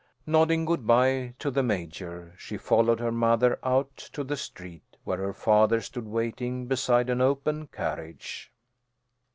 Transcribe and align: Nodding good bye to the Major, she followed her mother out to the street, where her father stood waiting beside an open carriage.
Nodding 0.25 0.65
good 0.65 0.87
bye 0.87 1.35
to 1.37 1.51
the 1.51 1.61
Major, 1.61 2.33
she 2.35 2.57
followed 2.57 2.99
her 2.99 3.11
mother 3.11 3.59
out 3.61 3.95
to 3.97 4.23
the 4.23 4.35
street, 4.35 4.97
where 5.03 5.19
her 5.19 5.31
father 5.31 5.79
stood 5.79 6.07
waiting 6.07 6.65
beside 6.65 7.07
an 7.07 7.21
open 7.21 7.67
carriage. 7.67 8.51